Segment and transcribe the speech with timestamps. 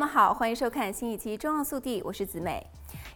[0.00, 2.66] 们好，欢迎收看新一期《中澳速递》，我是子美。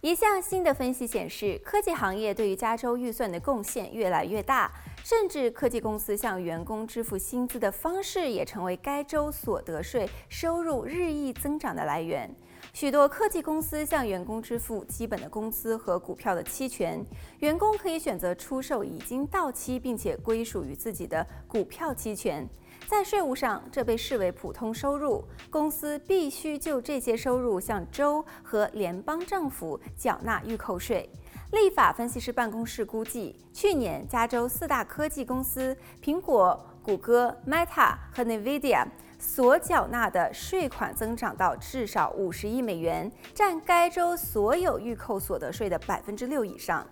[0.00, 4.68] 一项新的分析显示，科技行业对于加州预算的贡献越来越大，
[5.04, 12.28] 甚至科技公司向员工支付薪资的方式也成为该州所得税收入日益增长的来源。
[12.72, 17.00] 许多科技公司向员工支付基本的工资和股票的期权，
[17.38, 22.48] 员工可以选择出售已经到期并且归属于自己的股票期权。
[22.92, 31.08] 在税务上，这被视为普通收入，公司必须就这些收入向州和联邦政府缴纳预扣税。
[31.52, 35.74] 立法分析师办公室估计，去年加州四大科技公司
[36.04, 38.86] 苹果、谷歌、Meta 和 NVIDIA
[39.18, 46.86] 所缴纳的税款增长到至少五十亿美元，占该州所有预扣所得税的百分之六以上。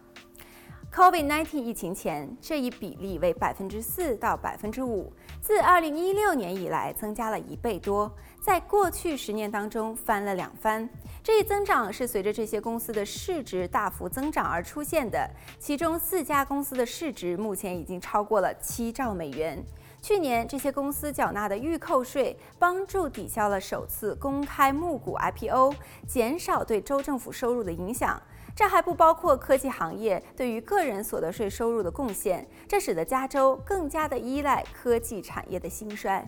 [0.93, 10.91] COVID-19 疫情前，这一比例为百分之四到百分之五，自二零一六年以来增加了一倍多，在过去十年当中翻了两番。
[11.23, 19.65] 这一增长是随着这些公司的市值大幅增长而出现的，其中四家公司的市值目前已经超过了七兆美元。
[20.03, 25.73] 去年这些公司缴纳的预扣税，帮助抵消了首次公开募股 IPO，
[26.09, 28.21] 减少对州政府收入的影响。
[28.55, 36.27] 这还不包括科技行业对于个人所得税收入的贡献，这使得加州更加的依赖科技产业的兴衰。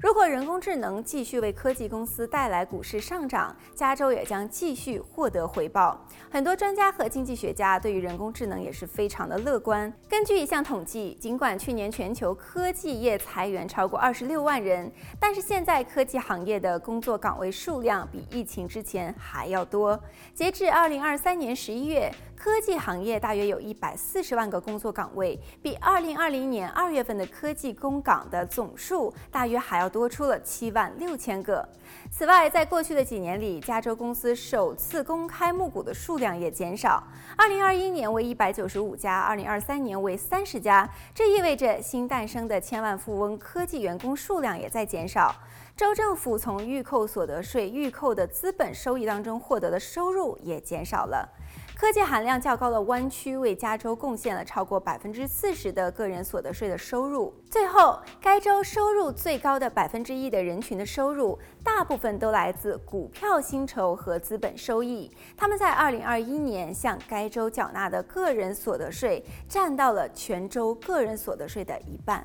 [0.00, 6.06] 如果人工智能继续为科技公司带来股市上涨，加州也将继续获得回报。
[6.30, 9.92] 很多专家和经济学家对于人工智能也是非常的乐观。
[10.08, 19.98] 根据一项统计，尽管去年全球科技业裁员超过二十六万人，但是现在科技行业的工作岗位数量比疫情之前还要多。
[20.34, 31.66] 截至二零二三年十一月，科技行业大约有一百四十万个工作岗位，比二零二零年二月份的科技工岗的总数大约还要多出了七万六千个。
[32.10, 37.02] 此外，在过去的几年里，加州公司首次公开募股的数量也减少，
[37.36, 40.88] 二零二一年为一百九十五家，二零二三年为三十家。
[41.14, 45.34] 这意味着新诞生的千万富翁科技员工数量也在减少。
[45.76, 51.28] 州政府从预扣所得税预扣的资本收益当中获得的收入也减少了。
[51.76, 57.34] 科技含量较高的湾区为加州贡献了超过百分之四十的个人所得税的收入。
[57.50, 65.10] 最后，该州收入最高的百分之一的人群的收入，大部分都来自股票薪酬和资本收益。
[65.36, 72.24] 他们在二零二一年向该州缴纳的个人所得税占到了全州个人所得税的一半。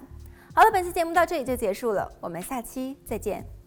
[0.54, 3.59] 好了，本期节目到这里就结束了，我们下期再见。